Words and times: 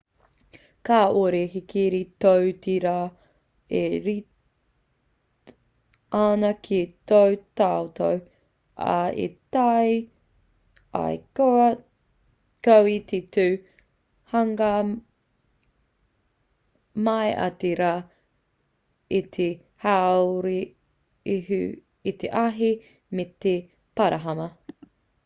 kāore 0.87 1.39
he 1.55 1.59
kiri 1.71 1.97
tō 2.23 2.29
te 2.65 2.77
rā 2.85 2.93
e 3.79 3.81
rite 4.05 5.53
ana 6.19 6.49
ki 6.67 6.79
tō 7.11 7.19
tātou 7.61 8.15
ao 8.85 9.11
e 9.25 9.27
taea 9.57 9.91
ai 11.01 11.19
koe 12.67 12.95
te 13.11 13.19
tū 13.37 13.45
hangaia 14.33 14.79
mai 17.09 17.29
ai 17.49 17.51
te 17.65 17.75
rā 17.83 17.91
i 19.19 19.21
te 19.37 19.51
haurehu 19.85 21.61
i 22.13 22.15
te 22.25 22.33
ahi 22.45 22.71
me 23.21 23.27
te 23.47 23.55
parahama 24.01 24.49